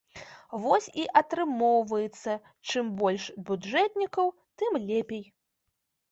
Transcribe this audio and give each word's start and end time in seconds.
Вось 0.61 0.85
і 1.01 1.03
атрымоўваецца, 1.19 2.31
чым 2.71 2.85
больш 3.01 3.27
бюджэтнікаў, 3.49 4.31
тым 4.63 4.79
лепей. 4.87 5.23